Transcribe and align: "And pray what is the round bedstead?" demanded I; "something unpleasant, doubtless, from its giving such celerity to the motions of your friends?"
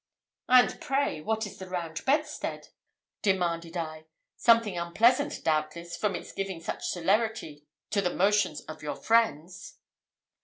"And 0.49 0.81
pray 0.81 1.21
what 1.21 1.45
is 1.45 1.59
the 1.59 1.69
round 1.69 2.03
bedstead?" 2.05 2.69
demanded 3.21 3.77
I; 3.77 4.05
"something 4.35 4.75
unpleasant, 4.75 5.43
doubtless, 5.43 5.95
from 5.95 6.15
its 6.15 6.31
giving 6.31 6.59
such 6.59 6.87
celerity 6.87 7.67
to 7.91 8.01
the 8.01 8.11
motions 8.15 8.61
of 8.61 8.81
your 8.81 8.95
friends?" 8.95 9.77